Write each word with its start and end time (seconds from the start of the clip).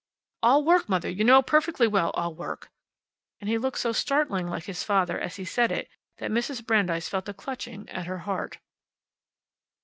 "I'll 0.41 0.63
work, 0.63 0.89
Mother. 0.89 1.11
You 1.11 1.23
know 1.23 1.43
perfectly 1.43 1.85
well 1.87 2.11
I'll 2.15 2.33
work." 2.33 2.71
But 3.39 3.47
he 3.49 3.59
looked 3.59 3.77
so 3.77 3.91
startlingly 3.91 4.49
like 4.49 4.63
his 4.63 4.83
father 4.83 5.19
as 5.19 5.35
he 5.35 5.45
said 5.45 5.71
it 5.71 5.89
that 6.17 6.31
Mrs. 6.31 6.65
Brandeis 6.65 7.07
felt 7.07 7.29
a 7.29 7.35
clutching 7.35 7.87
at 7.87 8.07
her 8.07 8.17
heart. 8.25 8.57